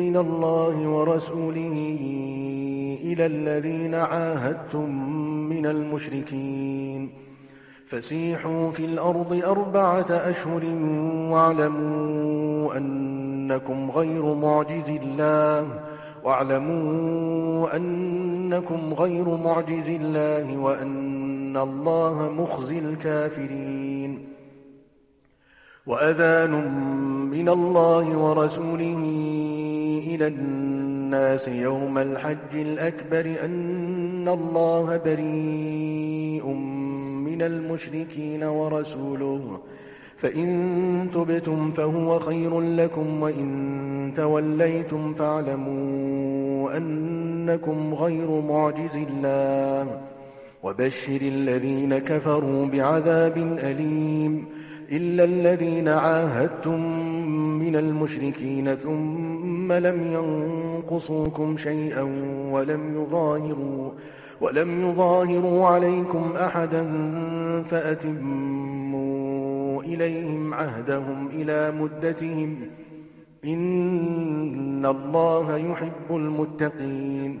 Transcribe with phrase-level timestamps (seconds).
[0.00, 1.98] من الله ورسوله
[3.04, 4.90] إلى الذين عاهدتم
[5.48, 7.10] من المشركين.
[7.86, 10.64] فسيحوا في الأرض أربعة أشهر
[11.30, 15.80] واعلموا أنكم غير معجز الله.
[16.24, 21.20] واعلموا أنكم غير معجز الله وأن
[21.56, 24.28] الله مخزي الكافرين
[25.86, 26.50] وأذان
[27.30, 29.02] من الله ورسوله
[30.06, 36.46] إلى الناس يوم الحج الأكبر أن الله بريء
[37.24, 39.60] من المشركين ورسوله
[40.18, 50.00] فإن تبتم فهو خير لكم وإن توليتم فاعلموا أنكم غير معجز الله
[50.62, 54.46] وبشر الذين كفروا بعذاب أليم
[54.92, 56.80] إلا الذين عاهدتم
[57.58, 62.02] من المشركين ثم لم ينقصوكم شيئا
[62.52, 63.90] ولم يظاهروا
[64.40, 66.86] ولم يظاهروا عليكم أحدا
[67.70, 69.20] فأتموا
[69.82, 72.56] إليهم عهدهم إلى مدتهم
[73.44, 77.40] إن الله يحب المتقين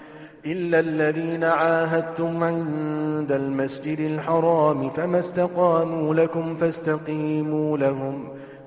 [0.45, 8.23] إلا الذين عاهدتم عند المسجد الحرام فما استقاموا لكم فاستقيموا لهم.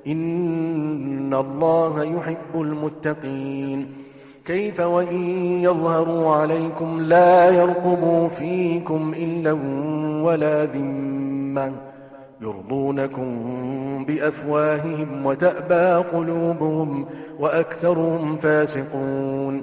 [0.06, 3.92] إن الله يحب المتقين.
[4.44, 5.22] كيف وإن
[5.62, 9.52] يظهروا عليكم لا يرقبوا فيكم إلا
[10.22, 11.72] ولا ذمة.
[12.40, 13.34] يرضونكم
[14.04, 17.06] بأفواههم وتأبى قلوبهم
[17.38, 19.62] وأكثرهم فاسقون.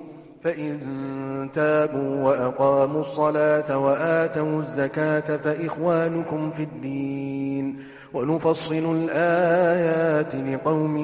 [0.43, 10.97] فإن تابوا وأقاموا الصلاة وآتوا الزكاة فإخوانكم في الدين ونفصل الآيات لقوم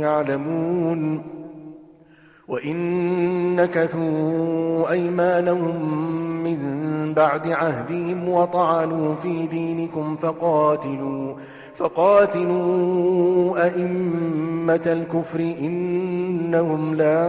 [0.00, 1.22] يعلمون
[2.48, 5.94] وإن نكثوا أيمانهم
[6.44, 6.58] من
[7.14, 11.34] بعد عهدهم وطعنوا في دينكم فقاتلوا
[13.56, 17.26] أئمة الكفر إنهم لا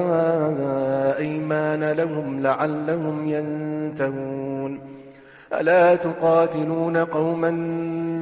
[1.17, 4.79] أيمان لهم لعلهم ينتهون.
[5.53, 7.51] ألا تقاتلون قوما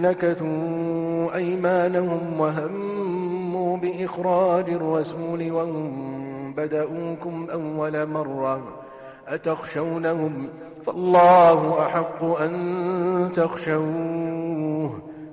[0.02, 8.62] نكثوا أيمانهم وهموا بإخراج الرسول وهم بدؤوكم أول مرة
[9.28, 10.50] أتخشونهم
[10.86, 15.11] فالله أحق أن تخشوه.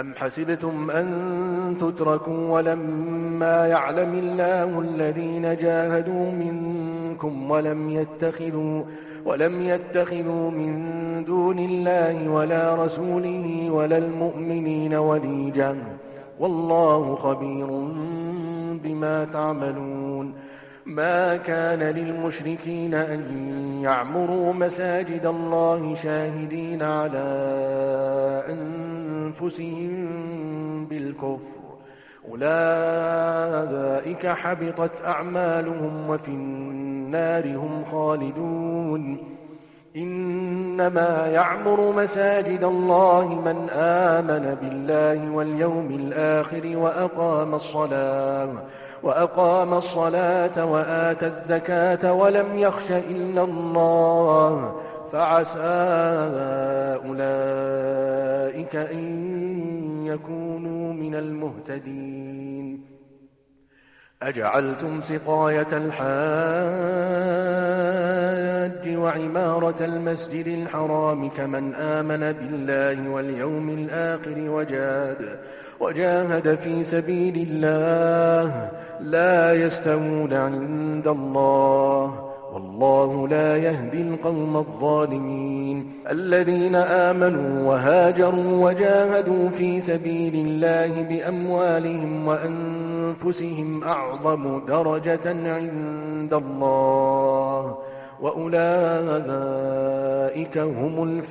[0.00, 8.82] أم حسبتم أن تتركوا ولما يعلم الله الذين جاهدوا منكم ولم يتخذوا
[9.24, 10.74] ولم يتخذوا من
[11.24, 15.78] دون الله ولا رسوله ولا المؤمنين وليجا
[16.40, 17.66] والله خبير
[18.84, 20.34] بما تعملون
[20.86, 23.22] ما كان للمشركين أن
[23.82, 27.24] يعمروا مساجد الله شاهدين على
[28.48, 29.94] أنفسهم
[30.86, 31.38] بالكفر.
[32.30, 39.18] أولئك حبطت أعمالهم وفي النار هم خالدون.
[39.96, 48.48] إنما يعمر مساجد الله من آمن بالله واليوم الآخر وأقام الصلاة.
[49.04, 54.80] وأقام الصلاة وآتى الزكاة ولم يخش إلا الله.
[55.12, 55.58] فعسى
[57.04, 59.04] أولئك أن
[60.06, 62.84] يكونوا من المهتدين.
[64.22, 66.04] أجعلتم سقاية الحاج
[68.88, 75.38] وعمارة المسجد الحرام كمن آمن بالله واليوم الآخر وجاد
[75.80, 78.70] وجاهد في سبيل الله
[79.00, 90.34] لا يستوون عند الله والله لا يهدي القوم الظالمين الذين آمنوا وهاجروا وجاهدوا في سبيل
[90.34, 97.78] الله بأموالهم وأنفسهم أعظم درجة عند الله
[98.24, 98.58] وأولئك
[100.58, 101.22] هم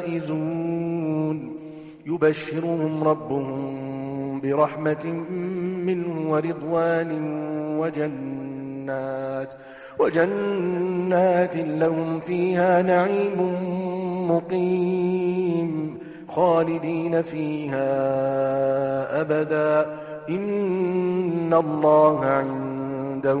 [0.00, 0.32] الفائزون.
[2.06, 5.06] يبشرهم ربهم برحمة
[5.86, 7.10] منه ورضوان
[7.80, 9.48] وجنات
[9.98, 13.56] وجنات لهم فيها نعيم
[14.30, 15.98] مقيم
[16.28, 17.90] خالدين فيها
[19.20, 19.86] أبدا.
[20.30, 23.40] إن الله عنده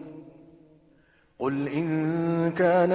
[1.41, 2.91] قل إن كان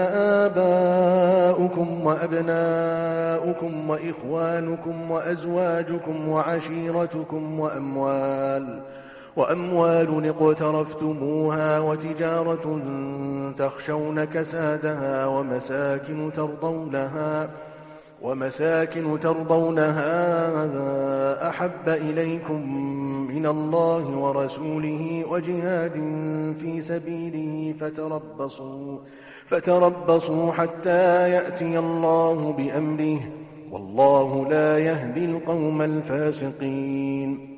[0.47, 8.81] آباؤكم وأبناؤكم وإخوانكم وأزواجكم وعشيرتكم وأموال
[9.37, 12.81] وأموال اقترفتموها وتجارة
[13.57, 17.49] تخشون كسادها ومساكن ترضونها
[18.23, 20.09] ومساكن ترضونها
[21.49, 22.63] أحب إليكم
[23.29, 25.93] من الله ورسوله وجهاد
[26.61, 28.99] في سبيله فتربصوا
[29.47, 33.21] فتربصوا حتى يأتي الله بأمره.
[33.71, 37.57] والله لا يهدي القوم الفاسقين.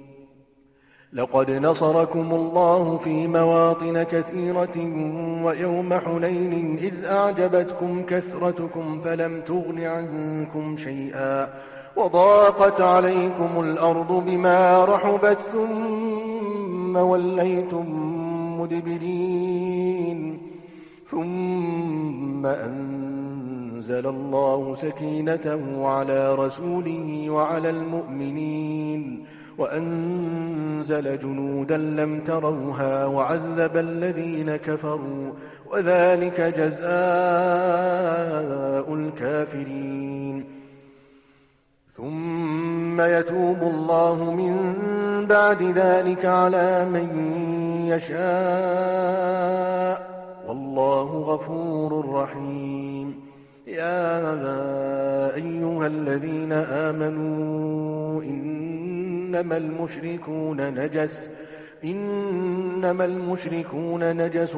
[1.12, 4.76] لقد نصركم الله في مواطن كثيرة
[5.44, 11.49] ويوم حنين إذ أعجبتكم كثرتكم فلم تغن عنكم شيئا.
[11.99, 17.87] وضاقت عليكم الأرض بما رحبت ثم وليتم
[18.61, 20.39] مدبرين.
[21.11, 29.25] ثم أنزل الله سكينته على رسوله وعلى المؤمنين.
[29.59, 35.33] وأنزل جنودا لم تروها وعذب الذين كفروا.
[35.73, 36.85] وذلك جزاء
[38.94, 40.57] الكافرين.
[41.99, 44.55] ثم يتوب الله من
[45.27, 47.08] بعد ذلك على من
[47.89, 48.19] يشاء.
[50.49, 53.20] والله غفور رحيم.
[53.67, 54.20] يا
[55.34, 61.31] أيها الذين آمنوا إنما المشركون نجس
[61.84, 64.56] إنما المشركون نجس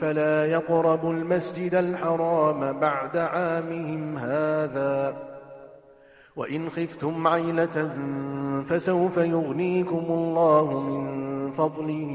[0.00, 5.29] فلا يقربوا المسجد الحرام بعد عامهم هذا.
[6.36, 7.90] وإن خفتم عيلة
[8.68, 12.10] فسوف يغنيكم الله من فضله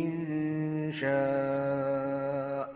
[0.00, 2.72] إن شاء.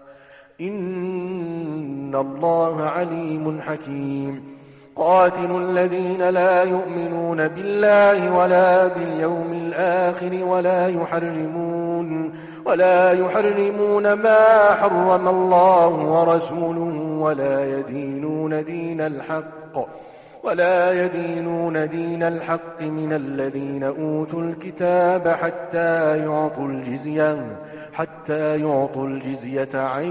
[0.61, 4.57] إن الله عليم حكيم.
[4.97, 12.35] قاتل الذين لا يؤمنون بالله ولا باليوم الآخر ولا يحرمون
[12.67, 20.07] ولا يحرمون ما حرم الله ورسوله ولا يدينون دين الحق.
[20.47, 27.59] ولا يدينون دين الحق من الذين أوتوا الكتاب حتى يعطوا الجزية
[27.93, 30.05] حتى يعطوا الجزية عن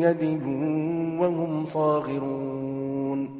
[0.00, 0.42] يد
[1.20, 3.39] وهم صاغرون.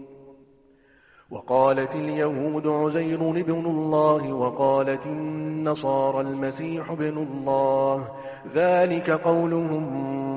[1.30, 8.04] وقالت اليهود عزير ابن الله وقالت النصارى المسيح ابن الله.
[8.54, 9.86] ذلك قولهم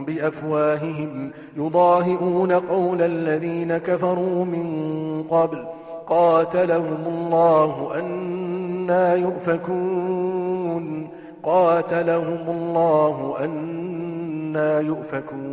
[0.05, 1.31] بأفواههم.
[1.57, 5.65] يضاهئون قول الذين كفروا من قبل.
[6.07, 11.07] قاتلهم الله أنا يؤفكون.
[11.43, 15.52] قاتلهم الله أنا يؤفكون.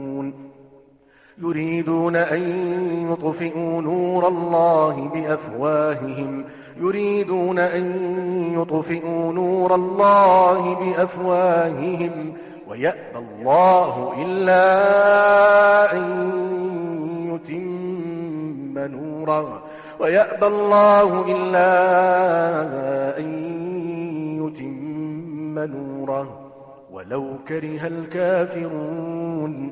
[1.41, 2.41] يريدون أن
[3.11, 6.45] يطفئوا نور الله بأفواههم
[6.77, 7.95] يريدون أن
[8.53, 12.33] يطفئوا نور الله بأفواههم
[12.67, 14.63] ويأبى الله إلا
[15.93, 16.05] أن
[17.33, 19.63] يتم نوره
[19.99, 21.69] ويأبى الله إلا
[23.19, 23.27] أن
[24.45, 26.37] يتم نوره.
[26.91, 29.71] ولو كره الكافرون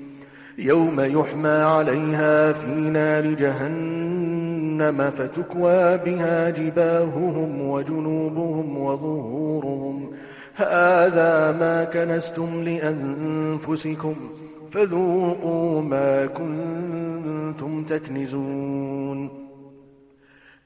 [0.61, 10.11] يوم يحمى عليها في نار جهنم فتكوى بها جباههم وجنوبهم وظهورهم.
[10.55, 14.15] هذا ما كنستم لأنفسكم
[14.71, 19.29] فذوقوا ما كنتم تكنزون.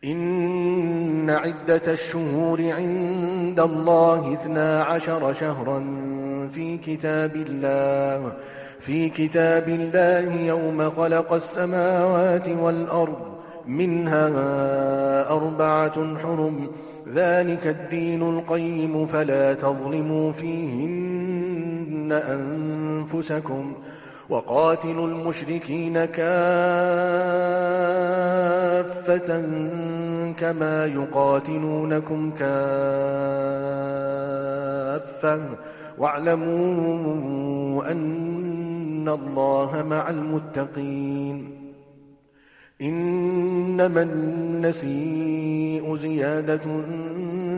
[0.03, 5.79] إن عدة الشهور عند الله اثنا عشر شهرا
[6.51, 8.33] في كتاب الله.
[8.85, 13.17] في كتاب الله يوم خلق السماوات والأرض
[13.67, 14.29] منها
[15.29, 16.67] أربعة حرم.
[17.13, 23.73] ذلك الدين القيم فلا تظلموا فيهن أنفسكم.
[24.29, 26.25] وقاتلوا المشركين كافة
[30.39, 32.45] كما يقاتلونكم كافة.
[35.97, 38.64] واعلموا أن
[39.09, 41.65] الله مع المتقين
[42.81, 46.61] إنما النسيء زيادة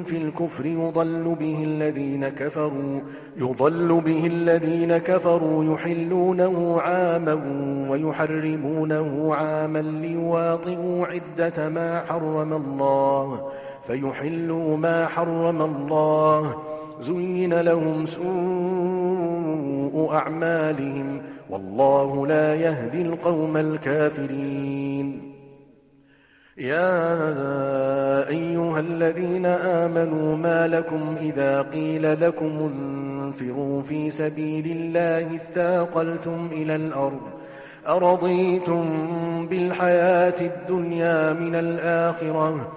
[0.05, 3.01] في الكفر يضل به الذين كفروا
[3.37, 7.33] يضل به الذين كفروا يحلونه عاما
[7.89, 13.51] ويحرمونه عاما ليواطئوا عدة ما حرم الله
[13.87, 16.66] فيحلوا ما حرم الله
[17.01, 18.27] زين لهم سوء
[20.11, 25.33] أعمالهم والله لا يهدي القوم الكافرين.
[26.57, 36.75] يا أيها الذين آمنوا ما لكم إذا قيل لكم انفروا في سبيل الله اثاقلتم إلى
[36.75, 37.21] الأرض
[37.87, 38.85] أرضيتم
[39.49, 42.76] بالحياة الدنيا من الآخرة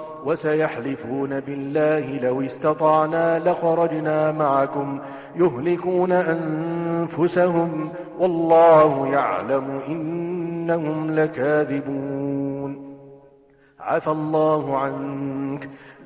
[0.25, 4.99] وسيحلفون بالله لو استطعنا لخرجنا معكم
[5.35, 12.97] يهلكون أنفسهم والله يعلم إنهم لكاذبون.
[13.79, 15.69] عفى الله عنك.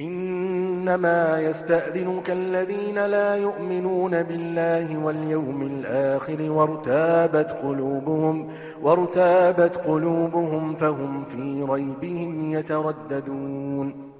[0.00, 8.48] إنما يستأذنك الذين لا يؤمنون بالله واليوم الآخر وارتابت قلوبهم
[8.82, 14.12] وارتابت قلوبهم فهم في ريبهم يترددون.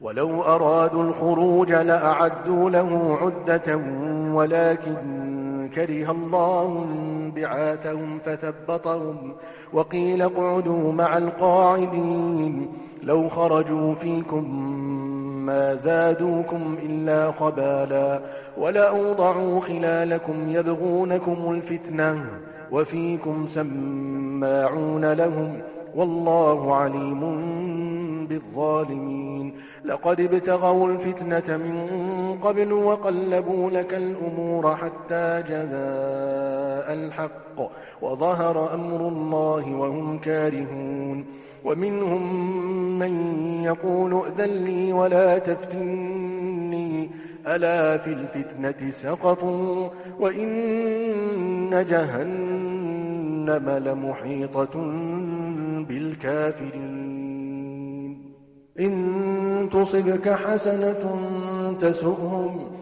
[0.00, 3.76] ولو أرادوا الخروج لأعدوا له عدة
[4.34, 6.86] ولكن كره الله
[7.36, 9.32] بعاتهم فثبطهم
[9.72, 12.72] وقيل اقعدوا مع القاعدين.
[13.02, 14.72] لو خرجوا فيكم
[15.46, 18.20] ما زادوكم إلا خبالا
[18.58, 22.24] ولأوضعوا خلالكم يبغونكم الفتنة
[22.72, 25.60] وفيكم سماعون لهم
[25.94, 27.20] والله عليم
[28.26, 29.54] بالظالمين
[29.84, 31.88] لقد ابتغوا الفتنة من
[32.42, 37.70] قبل وقلبوا لك الأمور حتى جزاء الحق
[38.02, 42.52] وظهر أمر الله وهم كارهون ومنهم
[42.98, 43.14] من
[43.64, 47.10] يقول ائذن لي ولا تفتني
[47.46, 49.88] ألا في الفتنة سقطوا
[50.20, 54.80] وإن جهنم لمحيطة
[55.88, 57.12] بالكافرين
[58.80, 61.20] إن تصبك حسنة
[61.80, 62.81] تسؤهم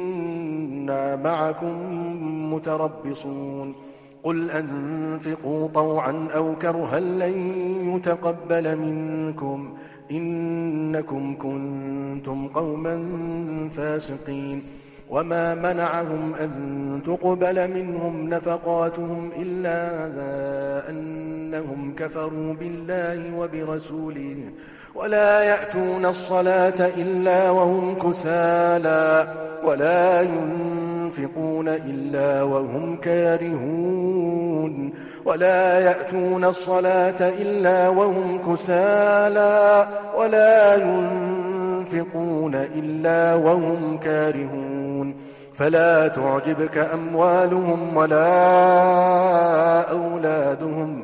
[1.23, 1.73] معكم
[2.53, 3.75] متربصون.
[4.23, 7.53] قل أنفقوا طوعا أو كرها لن
[7.95, 9.73] يتقبل منكم.
[10.11, 13.09] إنكم كنتم قوما
[13.75, 14.63] فاسقين.
[15.09, 16.51] وما منعهم أن
[17.05, 19.79] تقبل منهم نفقاتهم إلا
[20.89, 24.37] أنهم كفروا بالله وبرسوله.
[24.95, 29.27] ولا يأتون الصلاة إلا وهم كسالى
[29.63, 34.93] ولا ينفقون إلا وهم كارهون
[35.25, 45.15] ولا يأتون الصلاة إلا وهم كسالى ولا ينفقون إلا وهم كارهون
[45.55, 48.31] فلا تعجبك أموالهم ولا
[49.91, 51.03] أولادهم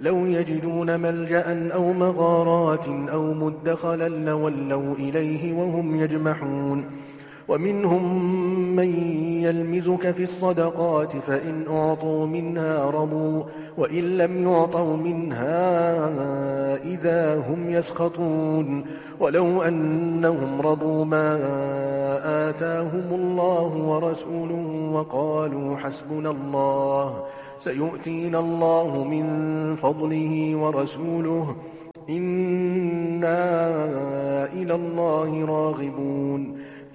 [0.00, 6.84] لو يجدون ملجأ أو مغارات أو مدخلا لولوا إليه وهم يجمحون.
[7.48, 8.24] ومنهم
[8.76, 8.90] من
[9.42, 13.42] يلمزك في الصدقات فإن أعطوا منها رضوا
[13.78, 15.56] وإن لم يعطوا منها
[16.84, 18.84] إذا هم يسخطون.
[19.20, 21.38] ولو أنهم رضوا ما
[22.50, 27.24] آتاهم الله ورسوله وقالوا حسبنا الله
[27.58, 29.26] سيؤتينا الله من
[29.76, 31.56] فضله ورسوله.
[32.10, 33.44] إنا
[34.52, 36.66] إلى الله راغبون.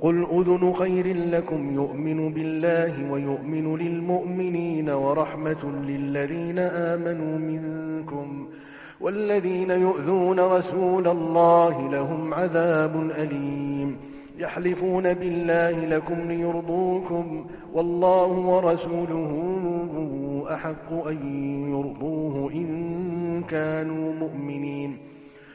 [0.00, 8.48] قل أذن خير لكم يؤمن بالله ويؤمن للمؤمنين ورحمة للذين آمنوا منكم
[9.00, 13.96] والذين يؤذون رسول الله لهم عذاب أليم
[14.38, 19.32] يحلفون بالله لكم ليرضوكم والله ورسوله
[20.54, 21.18] أحق أن
[21.70, 25.07] يرضوه إن كانوا مؤمنين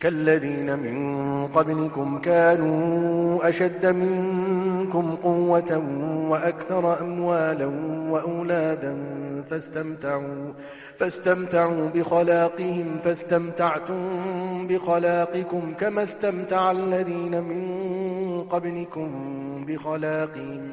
[0.00, 5.78] كالذين من قبلكم كانوا أشد منكم قوة
[6.28, 7.66] وأكثر أموالا
[8.10, 8.98] وأولادا
[9.50, 10.52] فاستمتعوا,
[10.96, 17.62] فاستمتعوا بخلاقهم فاستمتعتم بخلاقكم كما استمتع الذين من
[18.50, 19.10] قبلكم
[19.68, 20.72] بخلاقهم.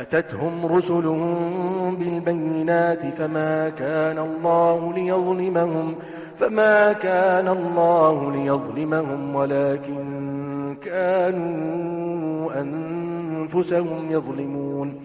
[0.00, 5.94] أتتهم رسلهم بالبينات فما كان الله ليظلمهم
[6.38, 15.00] فما كان الله ليظلمهم ولكن كانوا أنفسهم يظلمون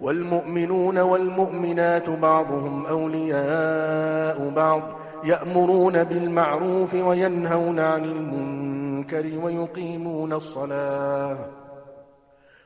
[0.00, 4.82] والمؤمنون والمؤمنات بعضهم أولياء بعض
[5.24, 11.57] يأمرون بالمعروف وينهون عن المنكر ويقيمون الصلاة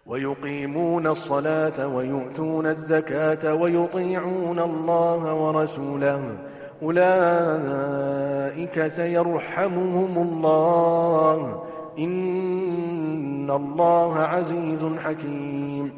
[0.07, 6.39] ويقيمون الصلاة ويؤتون الزكاة ويطيعون الله ورسوله.
[6.83, 11.63] أولئك سيرحمهم الله.
[11.99, 15.93] إن الله عزيز حكيم.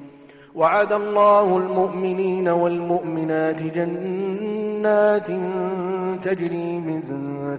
[0.55, 5.31] وعد الله المؤمنين والمؤمنات جنات
[6.25, 7.03] تجري من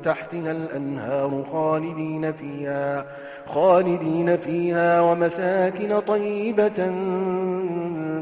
[0.03, 3.05] تحتها الأنهار خالدين فيها
[3.45, 6.91] خالدين فيها ومساكن طيبة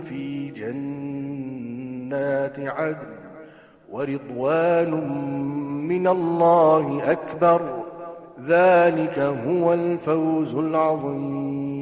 [0.02, 3.14] في جنات عدن
[3.92, 4.92] ورضوان
[5.88, 7.84] من الله أكبر.
[8.42, 11.74] ذلك هو الفوز العظيم.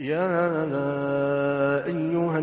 [0.00, 0.46] يا
[1.86, 2.38] أيها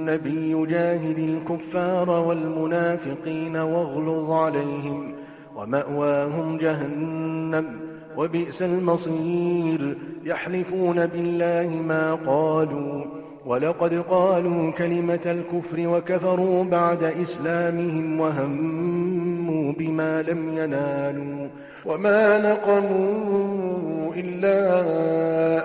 [0.00, 5.14] النبي جاهد الكفار والمنافقين واغلظ عليهم
[5.56, 7.80] ومأواهم جهنم
[8.16, 9.98] وبئس المصير.
[10.24, 13.19] يحلفون بالله ما قالوا.
[13.50, 21.48] ولقد قالوا كلمة الكفر وكفروا بعد إسلامهم وهموا بما لم ينالوا
[21.86, 24.58] وما نقموا إلا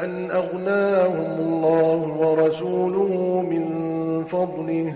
[0.06, 3.66] أن أغناهم الله ورسوله من
[4.26, 4.96] فضله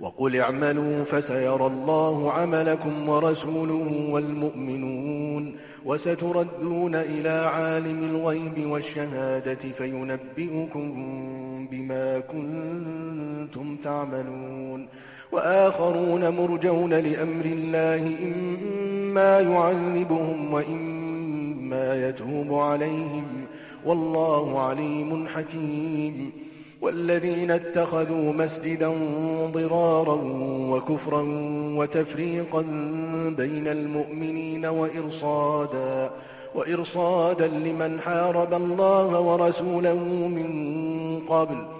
[0.00, 10.94] وقل اعملوا فسيرى الله عملكم ورسوله والمؤمنون وستردون إلى عالم الغيب والشهادة فينبئكم
[11.70, 14.88] بما كنتم تعملون
[15.32, 23.24] وآخرون مرجون لأمر الله إما يعذبهم وإما يتوب عليهم
[23.84, 26.39] والله عليم حكيم
[26.80, 28.92] والذين اتخذوا مسجدا
[29.52, 30.18] ضرارا
[30.70, 31.22] وكفرا
[31.76, 32.62] وتفريقا
[33.36, 36.10] بين المؤمنين وإرصادا
[36.54, 39.94] وإرصادا لمن حارب الله ورسوله
[40.28, 40.50] من
[41.28, 41.79] قبل.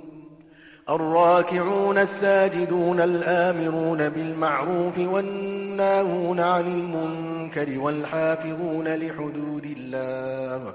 [0.90, 10.74] الراكعون الساجدون الآمرون بالمعروف والناهون عن المنكر والحافظون لحدود الله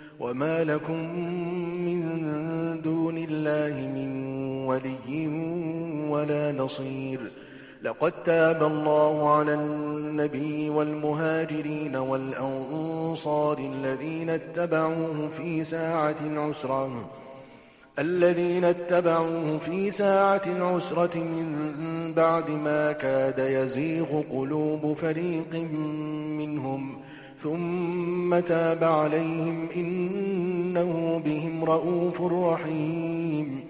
[0.21, 0.99] وما لكم
[1.85, 2.01] من
[2.81, 4.11] دون الله من
[4.65, 5.27] ولي
[6.09, 7.19] ولا نصير
[7.83, 17.09] لقد تاب الله على النبي والمهاجرين والأنصار الذين اتبعوه في ساعة العسرة
[17.99, 25.53] الذين اتبعوه في ساعة العسرة من بعد ما كاد يزيغ قلوب فريق
[26.37, 27.01] منهم
[27.43, 33.63] ثم تاب عليهم إنه بهم رءوف رحيم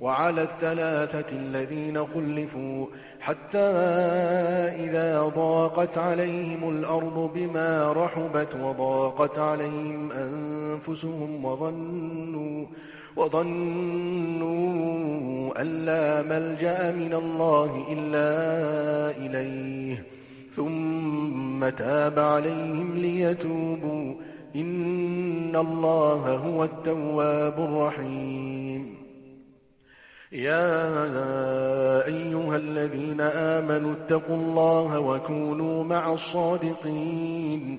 [0.00, 2.86] وعلى الثلاثة الذين خلفوا
[3.20, 3.58] حتى
[4.84, 12.66] إذا ضاقت عليهم الأرض بما رحبت وضاقت عليهم أنفسهم وظنوا
[13.16, 14.44] وظنوا
[15.60, 18.30] أن لا ملجأ من الله إلا
[19.26, 20.13] إليه.
[20.56, 24.14] ثم تاب عليهم ليتوبوا.
[24.56, 28.94] إن الله هو التواب الرحيم.
[30.32, 30.86] يا
[32.06, 37.78] أيها الذين آمنوا اتقوا الله وكونوا مع الصادقين.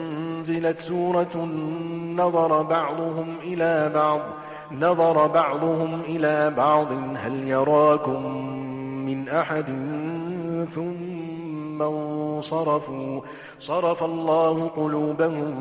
[0.41, 1.45] أنزلت سورة
[2.15, 4.19] نظر بعضهم إلى بعض
[4.71, 8.25] نظر بعضهم إلى بعض هل يراكم
[9.05, 9.65] من أحد؟
[10.75, 13.21] ثم انصرفوا
[13.59, 15.53] صرف الله قلوبهم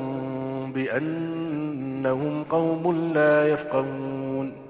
[0.72, 4.70] بأنهم قوم لا يفقهون.